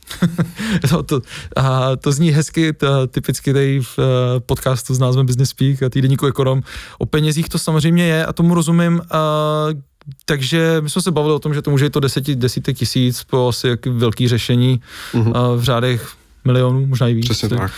[0.89, 1.21] to, to,
[1.55, 4.03] a to zní hezky, to, typicky tady v uh,
[4.39, 6.63] podcastu s názvem Business Speak a týdenníku Ekonom.
[6.97, 8.93] O penězích to samozřejmě je a tomu rozumím.
[8.93, 9.79] Uh,
[10.25, 13.23] takže my jsme se bavili o tom, že to může jít to deseti, desítek tisíc
[13.23, 14.81] po asi jaký velký řešení
[15.13, 15.57] mm-hmm.
[15.57, 16.13] v řádech
[16.45, 17.25] milionů, možná i víc.
[17.25, 17.71] Přesně tak.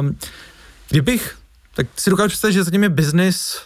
[0.00, 0.16] Um,
[0.90, 1.36] kdybych,
[1.74, 3.58] tak si dokážu představit, že zatím je biznis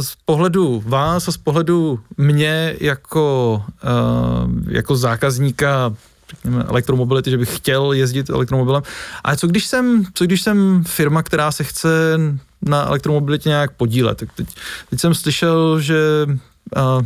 [0.00, 5.94] z pohledu vás a z pohledu mě jako, uh, jako zákazníka
[6.30, 8.82] řekněme, elektromobility, že bych chtěl jezdit elektromobilem.
[9.24, 12.18] Ale co když jsem, co když jsem firma, která se chce
[12.62, 14.18] na elektromobilitě nějak podílet.
[14.18, 14.48] Tak teď,
[14.90, 16.34] teď jsem slyšel, že Uh,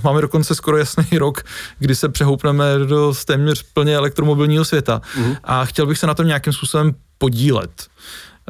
[0.05, 1.43] máme dokonce skoro jasný rok,
[1.79, 5.37] kdy se přehoupneme do téměř plně elektromobilního světa uh-huh.
[5.45, 7.87] a chtěl bych se na tom nějakým způsobem podílet.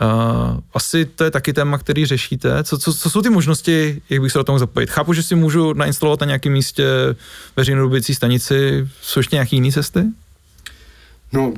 [0.02, 2.64] Uh, asi to je taky téma, který řešíte.
[2.64, 4.90] Co, co, co jsou ty možnosti, jak bych se do toho zapojit?
[4.90, 6.84] Chápu, že si můžu nainstalovat na nějakém místě
[7.56, 8.88] veřejnou dobící stanici.
[9.02, 10.04] Jsou ještě nějaké jiné cesty?
[11.32, 11.52] No,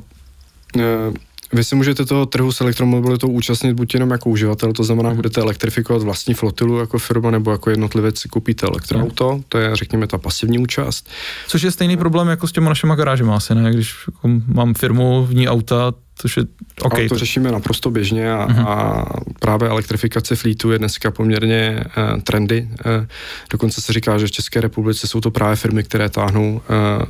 [0.77, 1.15] uh
[1.53, 5.41] vy se můžete toho trhu s elektromobilitou účastnit buď jenom jako uživatel, to znamená, budete
[5.41, 10.19] elektrifikovat vlastní flotilu jako firma, nebo jako jednotlivec si koupíte elektroauto, to je, řekněme, ta
[10.19, 11.09] pasivní účast.
[11.49, 13.73] Což je stejný problém jako s těma našimi garážemi asi, ne?
[13.73, 16.45] Když jako mám firmu v ní auta, což je
[16.83, 17.07] okay.
[17.07, 18.69] A to řešíme naprosto běžně a, uh-huh.
[18.69, 19.07] a
[19.41, 22.69] právě elektrifikace flítu je dneska poměrně uh, trendy.
[22.71, 23.07] Uh,
[23.51, 26.61] dokonce se říká, že v České republice jsou to právě firmy, které táhnou uh,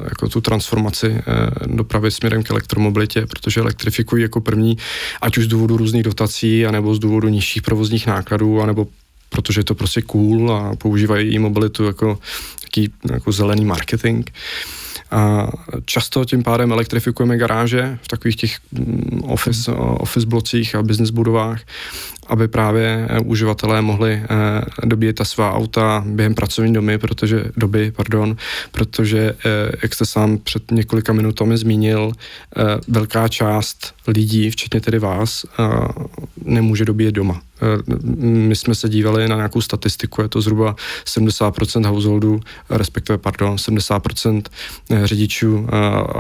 [0.05, 4.79] jako tu transformaci uh, dopravy směrem k elektromobilitě, protože elektrifikují jako první,
[5.20, 8.87] ať už z důvodu různých dotací, anebo z důvodu nižších provozních nákladů, anebo
[9.29, 12.18] protože je to prostě cool a používají e-mobilitu jako
[12.62, 14.31] taký jako zelený marketing.
[14.31, 14.80] Uh,
[15.11, 15.49] a
[15.85, 21.61] často tím pádem elektrifikujeme garáže v takových těch mm, office, office blocích a business budovách,
[22.27, 24.27] aby právě eh, uživatelé mohli eh,
[24.87, 28.37] dobíjet ta svá auta během pracovní doby, protože, doby, pardon,
[28.73, 32.12] protože, eh, jak jste sám před několika minutami zmínil,
[32.88, 35.46] velká část lidí, včetně tedy vás,
[36.44, 37.40] nemůže dobíjet doma.
[38.18, 44.42] My jsme se dívali na nějakou statistiku, je to zhruba 70% householdů, respektive, pardon, 70%
[45.05, 45.68] řidičů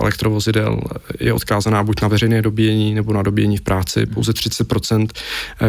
[0.02, 0.80] elektrovozidel
[1.20, 5.08] je odkázaná buď na veřejné dobíjení nebo na dobíjení v práci, pouze 30%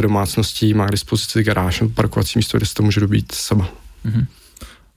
[0.02, 3.70] domácností má k dispozici garáž nebo parkovací místo, kde se to může dobít sama.
[4.06, 4.26] Mm-hmm.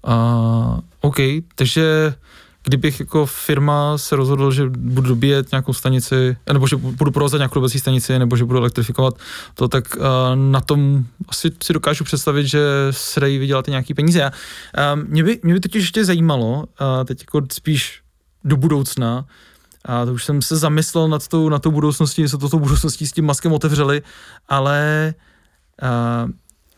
[0.07, 1.17] Uh, OK,
[1.55, 2.15] takže
[2.65, 7.55] kdybych jako firma se rozhodl, že budu dobíjet nějakou stanici, nebo že budu provozovat nějakou
[7.55, 9.15] dobací stanici, nebo že budu elektrifikovat
[9.55, 10.03] to, tak uh,
[10.35, 14.31] na tom asi si dokážu představit, že se dají vydělat nějaký peníze.
[14.31, 16.65] Uh, mě, by, mě by totiž ještě zajímalo, uh,
[17.05, 18.01] teď jako spíš
[18.45, 19.25] do budoucna,
[19.85, 23.07] a to už jsem se zamyslel nad tou, nad tou budoucností, se to tou budoucností
[23.07, 24.03] s tím maskem otevřeli,
[24.49, 25.15] ale
[25.83, 26.31] uh,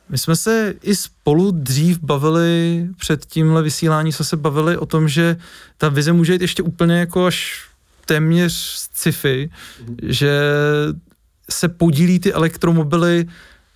[0.09, 5.09] my jsme se i spolu dřív bavili, před tímhle vysílání jsme se bavili o tom,
[5.09, 5.37] že
[5.79, 7.69] ta vize může jít ještě úplně jako až
[8.07, 9.51] téměř sci-fi,
[9.88, 9.97] mm.
[10.03, 10.40] že
[11.51, 13.27] se podílí ty elektromobily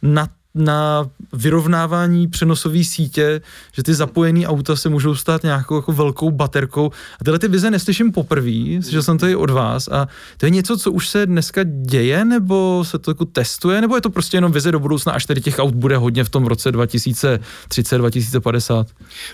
[0.03, 3.41] na na vyrovnávání přenosové sítě,
[3.73, 6.91] že ty zapojené auta se můžou stát nějakou jako velkou baterkou.
[7.21, 9.89] A tyhle ty vize neslyším poprvé, slyšel jsem to i od vás.
[9.89, 13.95] A to je něco, co už se dneska děje, nebo se to jako testuje, nebo
[13.95, 16.47] je to prostě jenom vize do budoucna, až tady těch aut bude hodně v tom
[16.47, 18.87] roce 2030, 2050?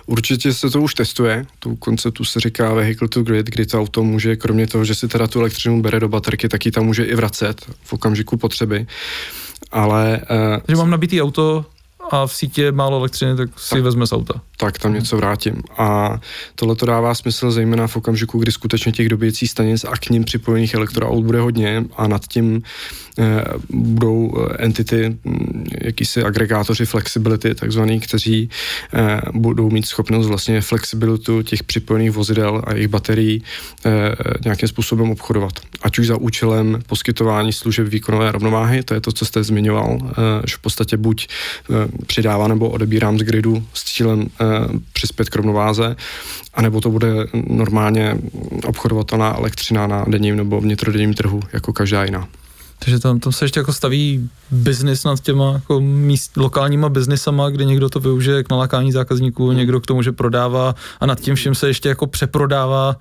[0.07, 1.47] Určitě se to už testuje.
[1.59, 5.09] Tu konceptu se říká vehicle to grid, kdy to auto může, kromě toho, že si
[5.09, 8.87] teda tu elektřinu bere do baterky, tak ji tam může i vracet v okamžiku potřeby
[9.73, 10.21] ale...
[10.31, 11.76] Uh, že mám nabitý auto
[12.11, 14.35] a v sítě málo elektřiny, tak si tak, vezme z auta.
[14.57, 15.63] Tak tam něco vrátím.
[15.79, 16.21] A
[16.55, 20.25] tohle to dává smysl zejména v okamžiku, kdy skutečně těch dobíjecích stanic a k ním
[20.25, 22.63] připojených elektroaut bude hodně a nad tím
[23.19, 28.51] eh, budou eh, entity, hm, jakýsi agregátoři flexibility, takzvaný, kteří
[28.95, 33.43] eh, budou mít schopnost vlastně flexibilitu těch připojených vozidel a jejich baterií
[33.87, 34.15] eh,
[34.45, 35.53] nějakým způsobem obchodovat.
[35.83, 40.13] Ať už za účelem poskytování služeb výkonové rovnováhy, to je to, co jste zmiňoval, eh,
[40.47, 41.29] že v podstatě buď
[41.71, 44.45] eh, přidává nebo odebírám z gridu s cílem eh,
[44.93, 45.97] přispět k rovnováze,
[46.55, 47.09] anebo to bude
[47.47, 48.19] normálně
[48.67, 52.29] obchodovatelná elektřina na denním nebo vnitrodenním trhu, jako každá jiná.
[52.79, 57.65] Takže tam, tam se ještě jako staví biznis nad těma jako míst, lokálníma biznisama, kde
[57.65, 61.55] někdo to využije k nalákání zákazníků, někdo k tomu, že prodává a nad tím vším
[61.55, 62.97] se ještě jako přeprodává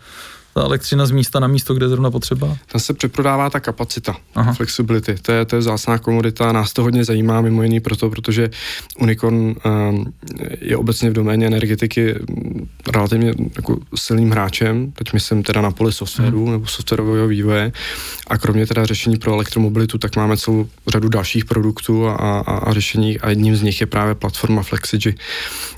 [0.56, 2.58] ta elektřina z místa na místo, kde je zrovna potřeba?
[2.72, 4.54] Tam se přeprodává ta kapacita, Aha.
[4.54, 5.15] flexibility.
[5.22, 8.50] To je, to je vzácná komodita, nás to hodně zajímá mimo jiný proto, protože
[9.00, 10.13] Unicorn um,
[10.62, 12.15] je obecně v doméně energetiky
[12.94, 16.52] relativně jako silným hráčem, teď myslím teda na poli softwaru hmm.
[16.52, 17.72] nebo softwarového vývoje
[18.28, 22.74] a kromě teda řešení pro elektromobilitu, tak máme celou řadu dalších produktů a, a, a
[22.74, 25.15] řešení a jedním z nich je právě platforma Flexigi,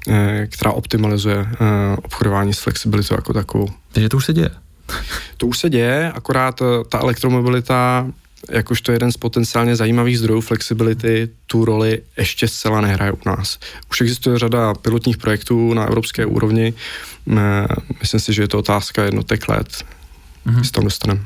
[0.08, 1.56] eh, která optimalizuje eh,
[2.04, 3.68] obchodování s flexibilitou jako takovou.
[3.92, 4.67] Takže to už se děje.
[5.38, 8.08] To už se děje, akorát eh, ta elektromobilita
[8.52, 13.60] jakožto jeden z potenciálně zajímavých zdrojů flexibility tu roli ještě zcela nehraje u nás.
[13.92, 16.74] Už existuje řada pilotních projektů na evropské úrovni.
[17.38, 17.68] Eh,
[18.00, 19.68] myslím si, že je to otázka jednotek let,
[20.48, 20.62] mm-hmm.
[20.62, 21.22] s tam dostaneme.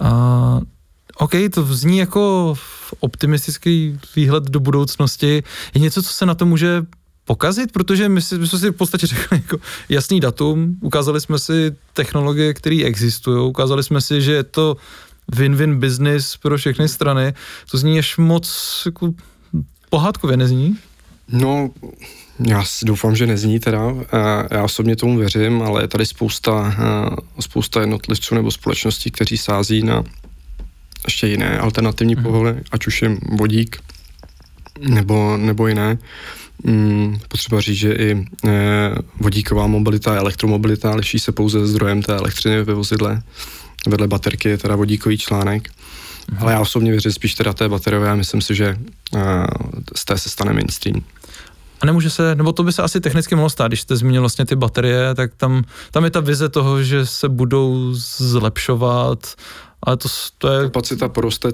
[0.00, 0.60] Uh,
[1.16, 2.54] OK, to zní jako
[3.00, 5.42] optimistický výhled do budoucnosti.
[5.74, 6.82] Je něco, co se na to může
[7.24, 9.58] pokazit, protože my, si, my jsme si v podstatě řekli jako
[9.88, 14.76] jasný datum, ukázali jsme si technologie, které existují, ukázali jsme si, že je to
[15.32, 17.34] win-win business pro všechny strany.
[17.70, 19.14] To zní až moc jako
[19.90, 20.78] pohádkově nezní?
[21.28, 21.70] No,
[22.46, 23.94] já doufám, že nezní teda.
[24.50, 26.74] Já osobně tomu věřím, ale je tady spousta,
[27.40, 30.04] spousta jednotlivců nebo společností, kteří sází na
[31.04, 32.22] ještě jiné alternativní mm.
[32.22, 33.76] pohony, ať už je vodík
[34.80, 35.98] nebo, nebo jiné.
[36.64, 42.16] Hmm, potřeba říct, že i e, vodíková mobilita a elektromobilita liší se pouze zdrojem té
[42.16, 43.22] elektřiny ve vozidle.
[43.86, 45.68] Vedle baterky je teda vodíkový článek.
[46.30, 46.38] Mm.
[46.40, 48.78] Ale já osobně věřím spíš teda té bateriové a myslím si, že e,
[49.96, 51.02] z té se stane mainstream.
[51.80, 54.46] A nemůže se, nebo to by se asi technicky mohlo stát, když jste zmínil vlastně
[54.46, 59.34] ty baterie, tak tam, tam je ta vize toho, že se budou zlepšovat,
[59.82, 60.62] ale to, to je...
[60.62, 61.48] Kapacita poroste,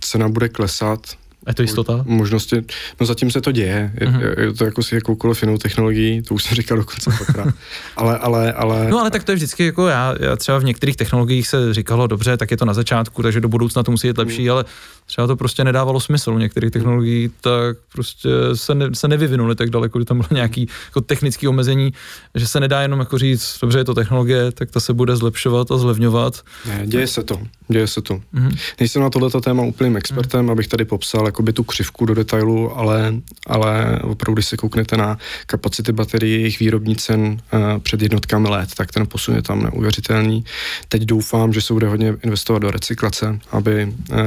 [0.00, 1.00] cena bude klesat,
[1.48, 2.04] je to jistota?
[2.06, 2.64] Možnosti,
[3.00, 4.40] no zatím se to děje, je, uh-huh.
[4.40, 7.10] je to jako s jakoukoliv jinou technologií, to už jsem říkal dokonce
[7.96, 8.90] ale, ale, ale...
[8.90, 12.06] No ale tak to je vždycky jako já, já třeba v některých technologiích se říkalo,
[12.06, 14.52] dobře, tak je to na začátku, takže do budoucna to musí být lepší, uh-huh.
[14.52, 14.64] ale
[15.06, 19.70] třeba to prostě nedávalo smysl u některých technologií, tak prostě se, ne, se nevyvinuli tak
[19.70, 21.92] daleko, že tam bylo nějaký jako technické omezení,
[22.34, 25.70] že se nedá jenom jako říct, dobře, je to technologie, tak ta se bude zlepšovat
[25.70, 26.42] a zlevňovat.
[26.66, 28.14] Ne, děje se to, děje se to.
[28.14, 28.58] Mm-hmm.
[28.80, 30.52] Nejsem na tohleto téma úplným expertem, mm-hmm.
[30.52, 33.14] abych tady popsal jakoby tu křivku do detailu, ale,
[33.46, 37.38] ale opravdu, když se kouknete na kapacity baterií, jejich výrobní cen uh,
[37.78, 40.44] před jednotkami let, tak ten posun je tam neuvěřitelný.
[40.88, 44.18] Teď doufám, že se bude hodně investovat do recyklace, aby uh,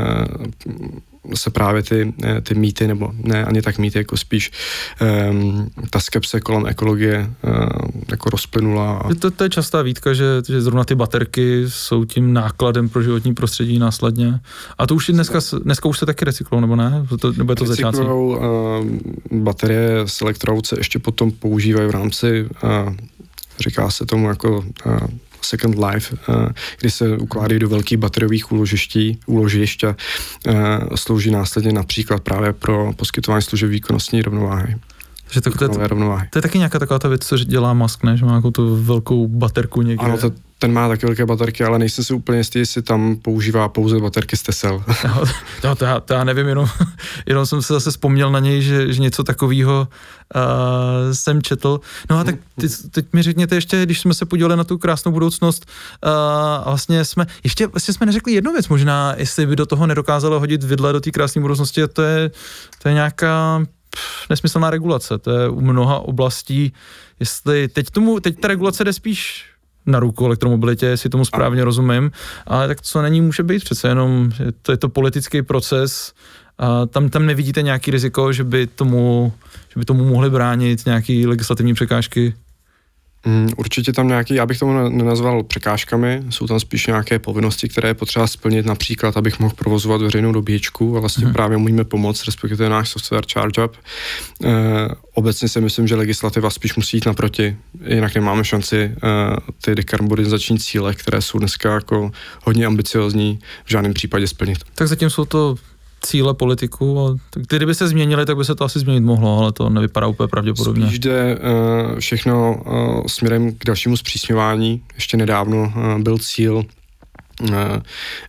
[1.35, 4.51] se právě ty, eh, ty mýty, nebo ne ani tak mýty, jako spíš
[5.29, 7.53] um, ta skepse kolem ekologie uh,
[8.11, 8.97] jako rozplynula.
[8.97, 9.13] A...
[9.13, 13.33] To, to je častá výtka, že, že zrovna ty baterky jsou tím nákladem pro životní
[13.33, 14.39] prostředí následně.
[14.77, 17.07] A to už dneska, dneska už se taky recyklou, nebo ne?
[17.19, 18.27] To, nebo je to začátku?
[18.27, 18.39] Uh,
[19.31, 22.95] baterie z elektroauce ještě potom používají v rámci, uh,
[23.59, 24.97] říká se tomu jako uh,
[25.45, 29.95] Second Life, eh, kdy se ukládají do velkých bateriových úložiští, úložišť a
[30.47, 30.53] eh,
[30.95, 34.75] slouží následně například právě pro poskytování služeb výkonnostní rovnováhy.
[35.31, 36.27] Že to, to, je, rovnováhy.
[36.31, 38.17] to je taky nějaká taková ta věc, co dělá Musk, ne?
[38.17, 40.05] že má nějakou tu velkou baterku někde.
[40.05, 40.31] Ano, to,
[40.63, 44.37] ten má taky velké baterky, ale nejsem si úplně jistý, jestli tam používá pouze baterky
[44.37, 44.83] z Tesel.
[45.05, 45.23] no,
[45.61, 46.69] to, to, já, to já nevím, jenom,
[47.25, 49.87] jenom jsem se zase vzpomněl na něj, že, že něco takového
[50.35, 50.41] uh,
[51.11, 51.79] jsem četl.
[52.09, 55.11] No a tak ty, teď mi řekněte ještě, když jsme se podívali na tu krásnou
[55.11, 55.65] budoucnost,
[56.05, 60.39] uh, vlastně jsme, ještě vlastně jsme neřekli jednu věc možná, jestli by do toho nedokázalo
[60.39, 62.31] hodit vidle do té krásné budoucnosti, a to je,
[62.81, 63.65] to je nějaká
[64.29, 66.73] nesmyslná regulace, to je u mnoha oblastí,
[67.19, 69.52] jestli teď tomu, teď ta regulace jde spíš
[69.85, 72.11] na ruku elektromobilitě, jestli tomu správně rozumím,
[72.47, 76.13] ale tak co není může být přece jenom, to je to politický proces,
[76.57, 79.33] a tam, tam nevidíte nějaký riziko, že by tomu,
[79.73, 82.33] že by tomu mohly bránit nějaké legislativní překážky?
[83.25, 87.89] Mm, určitě tam nějaký, já bych tomu nenazval překážkami, jsou tam spíš nějaké povinnosti, které
[87.89, 91.33] je potřeba splnit, například, abych mohl provozovat veřejnou dobíječku a vlastně hmm.
[91.33, 93.75] právě můžeme pomoct, respektive náš software ChargeUp.
[94.43, 94.49] E,
[95.13, 97.57] obecně si myslím, že legislativa spíš musí jít naproti,
[97.87, 98.91] jinak nemáme šanci e,
[99.61, 102.11] ty dekarbonizační cíle, které jsou dneska jako
[102.43, 104.57] hodně ambiciozní, v žádném případě splnit.
[104.75, 105.55] Tak zatím jsou to
[106.05, 106.99] cíle politiků.
[106.99, 110.27] A kdyby se změnili, tak by se to asi změnit mohlo, ale to nevypadá úplně
[110.27, 110.85] pravděpodobně.
[110.85, 114.81] Spíš jde uh, všechno uh, směrem k dalšímu zpřísňování.
[114.95, 116.63] Ještě nedávno uh, byl cíl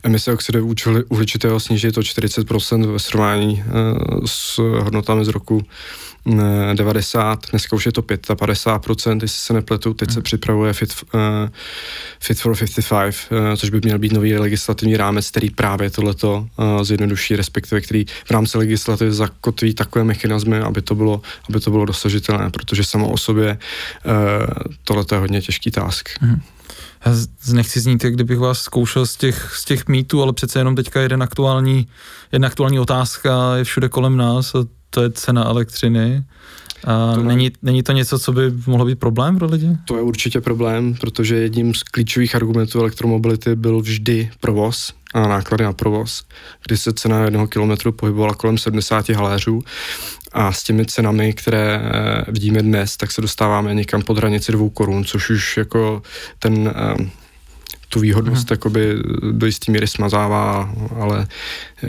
[0.02, 0.74] emise oxidu
[1.08, 5.62] uhličitého snížit o 40% ve srovnání uh, s hodnotami z roku
[6.74, 10.22] 90, dneska už je to 55%, jestli se nepletu, teď se hmm.
[10.22, 11.20] připravuje Fit, uh,
[12.20, 16.82] Fit for 55, uh, což by měl být nový legislativní rámec, který právě tohleto uh,
[16.82, 21.84] zjednoduší, respektive který v rámci legislativy zakotví takové mechanizmy, aby to bylo, aby to bylo
[21.84, 23.58] dosažitelné, protože samo o sobě
[24.04, 24.12] uh,
[24.84, 26.08] tohle je hodně těžký task.
[26.20, 26.40] Mm.
[27.06, 27.12] Já
[27.52, 31.00] nechci znít, jak kdybych vás zkoušel z těch, z těch mýtů, ale přece jenom teďka
[31.00, 31.88] jeden aktuální,
[32.32, 34.58] jedna aktuální otázka je všude kolem nás a
[34.90, 36.24] to je cena elektřiny.
[36.84, 39.68] A to není, není to něco, co by mohlo být problém pro lidi?
[39.84, 45.64] To je určitě problém, protože jedním z klíčových argumentů elektromobility byl vždy provoz a náklady
[45.64, 46.24] na provoz,
[46.66, 49.62] kdy se cena jednoho kilometru pohybovala kolem 70 haléřů
[50.32, 54.70] a s těmi cenami, které eh, vidíme dnes, tak se dostáváme někam pod hranici dvou
[54.70, 56.02] korun, což už jako
[56.38, 57.10] ten eh,
[57.94, 58.54] tu výhodnost hmm.
[58.54, 58.96] jakoby
[59.32, 61.26] do jisté míry smazává, ale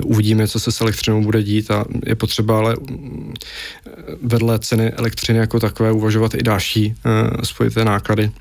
[0.04, 2.76] uvidíme, co se s elektřinou bude dít a je potřeba ale
[4.22, 8.32] vedle ceny elektřiny jako takové uvažovat i další uh, spojité náklady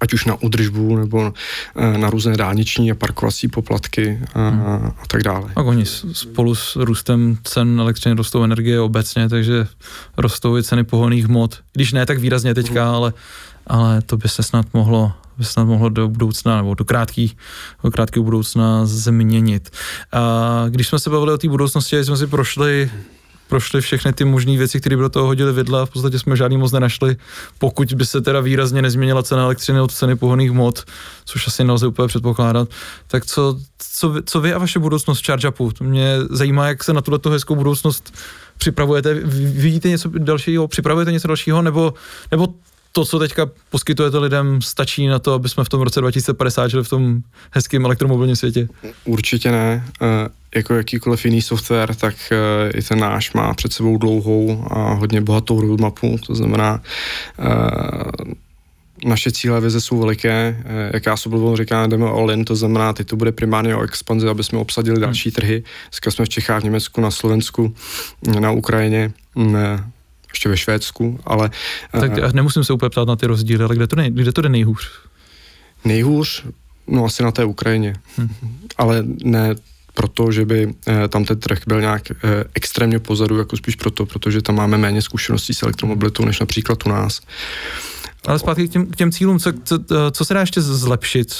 [0.00, 1.32] ať už na udržbu nebo
[1.76, 4.62] eh, na různé dálniční a parkovací poplatky a, hmm.
[4.62, 5.52] a tak dále.
[5.56, 9.66] A oni spolu s růstem cen elektřiny rostou energie obecně, takže
[10.16, 11.58] rostou i ceny pohonných hmot.
[11.72, 12.94] Když ne tak výrazně teďka, hmm.
[12.94, 13.12] ale,
[13.66, 17.36] ale to by se snad mohlo by snad mohlo do budoucna nebo do krátkých,
[17.84, 19.70] do krátkého budoucna změnit.
[20.12, 22.90] A když jsme se bavili o té budoucnosti, jsme si prošli
[23.50, 26.56] prošli všechny ty možné věci, které by do toho hodili vidla, v podstatě jsme žádný
[26.56, 27.16] moc nenašli,
[27.58, 30.84] pokud by se teda výrazně nezměnila cena elektřiny od ceny pohoných mod,
[31.24, 32.68] což asi nelze úplně předpokládat.
[33.06, 35.72] Tak co, co, co vy a vaše budoucnost v ChargeUpu?
[35.80, 38.14] Mě zajímá, jak se na tuto hezkou budoucnost
[38.58, 39.14] připravujete.
[39.14, 41.94] Vidíte něco dalšího, připravujete něco dalšího, nebo,
[42.30, 42.54] nebo
[42.92, 46.84] to, co teďka poskytujete lidem, stačí na to, aby jsme v tom roce 2050 žili
[46.84, 47.20] v tom
[47.50, 48.68] hezkém elektromobilním světě?
[49.04, 49.84] Určitě ne.
[50.02, 50.06] E,
[50.58, 55.20] jako jakýkoliv jiný software, tak e, i ten náš má před sebou dlouhou a hodně
[55.20, 56.82] bohatou roadmapu, to znamená,
[57.38, 58.40] e,
[59.04, 63.06] naše cíle vize jsou veliké, jak já se říkám, jdeme all in, to znamená, teď
[63.06, 65.02] to bude primárně o expanzi, aby jsme obsadili hmm.
[65.02, 65.62] další trhy.
[65.90, 67.74] Dneska jsme v Čechách, v Německu, na Slovensku,
[68.40, 69.12] na Ukrajině,
[70.32, 71.50] ještě ve Švédsku, ale...
[71.92, 74.40] Tak uh, nemusím se úplně ptát na ty rozdíly, ale kde to, nej, kde to
[74.40, 74.90] jde nejhůř?
[75.84, 76.44] Nejhůř?
[76.86, 77.94] No asi na té Ukrajině.
[78.16, 78.28] Hmm.
[78.76, 79.54] Ale ne
[79.94, 82.14] proto, že by eh, tam ten trh byl nějak eh,
[82.54, 86.88] extrémně pozadu, jako spíš proto, protože tam máme méně zkušeností s elektromobilitou, než například u
[86.88, 87.20] nás.
[88.26, 89.78] Ale zpátky k těm, k těm cílům, co, co,
[90.10, 91.34] co se dá ještě zlepšit?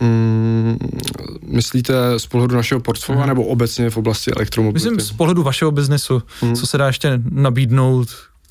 [0.00, 0.78] Mm,
[1.46, 3.28] myslíte z pohledu našeho portfolia hmm.
[3.28, 4.90] nebo obecně v oblasti elektromobility?
[4.90, 6.54] Myslím z pohledu vašeho biznesu, hmm.
[6.54, 8.08] co se dá ještě nabídnout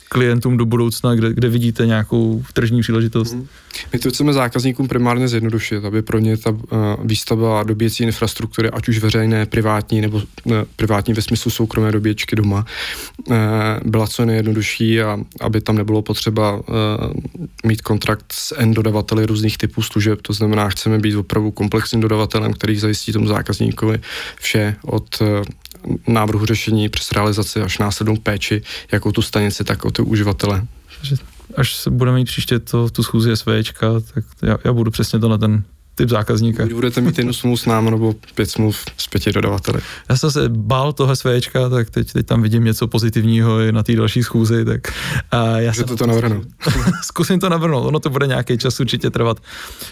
[0.09, 3.33] klientům do budoucna, kde, kde vidíte nějakou tržní příležitost?
[3.33, 3.47] Hmm.
[3.93, 6.59] My to chceme zákazníkům primárně zjednodušit, aby pro ně ta uh,
[7.03, 12.65] výstavba dobíjecí infrastruktury, ať už veřejné, privátní nebo uh, privátní ve smyslu soukromé dobíječky doma,
[13.27, 13.35] uh,
[13.85, 16.63] byla co nejjednodušší a aby tam nebylo potřeba
[17.65, 20.21] mít kontrakt s N dodavateli různých typů služeb.
[20.21, 23.99] To znamená, chceme být opravdu komplexním dodavatelem, který zajistí tomu zákazníkovi
[24.35, 25.21] vše od
[26.07, 28.61] návrhu řešení přes realizaci až následnou péči,
[28.91, 30.63] jako tu stanici, tak o ty uživatele.
[31.57, 35.37] Až budeme mít příště to, tu schůzi SVčka, tak já, já budu přesně to na
[35.37, 35.63] ten
[35.95, 36.63] typ zákazníka.
[36.63, 39.79] Buď budete mít jednu smlouvu s námi nebo pět smluv s pěti dodavateli.
[40.09, 43.83] Já jsem se bál toho SVčka, tak teď, teď tam vidím něco pozitivního i na
[43.83, 44.65] té další schůzi.
[44.65, 44.81] Tak
[45.31, 46.43] a já jsem to, to navrhnu.
[47.03, 49.37] Zkusím to navrhnout, ono to bude nějaký čas určitě trvat,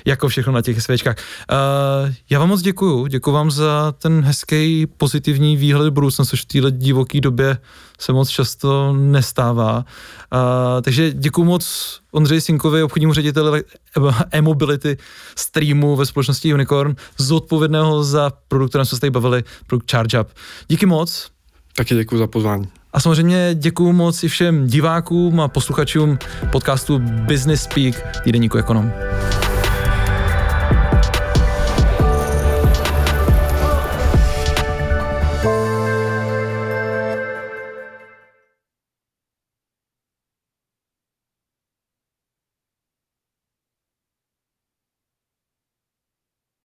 [0.06, 1.16] jako všechno na těch SVčkách.
[1.18, 6.46] Uh, já vám moc děkuju, děkuji vám za ten hezký pozitivní výhled budoucnosti, což v
[6.46, 7.58] této divoké době
[8.04, 9.78] se moc často nestává.
[9.78, 13.64] Uh, takže děkuji moc Ondřeji Sinkovi, obchodnímu řediteli
[14.32, 14.98] e-mobility
[15.36, 20.28] streamu ve společnosti Unicorn, zodpovědného za produkt, kterém jsme se tady bavili, produkt ChargeUp.
[20.68, 21.30] Díky moc.
[21.76, 22.68] Taky děkuji za pozvání.
[22.94, 26.18] A samozřejmě děkuji moc i všem divákům a posluchačům
[26.52, 28.92] podcastu Business Speak týdeníku Ekonom.